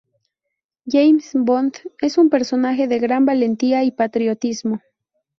James 0.87 1.29
Bond 1.35 1.75
es 1.99 2.17
un 2.17 2.31
personaje 2.31 2.87
de 2.87 2.97
gran 2.97 3.23
valentía 3.23 3.83
y 3.83 3.91
patriotismo. 3.91 4.81